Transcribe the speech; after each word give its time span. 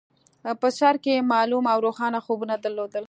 په 0.61 0.67
سر 0.77 0.95
کې 1.03 1.11
يې 1.17 1.27
معلوم 1.33 1.63
او 1.73 1.77
روښانه 1.85 2.19
خوبونه 2.25 2.55
درلودل. 2.63 2.99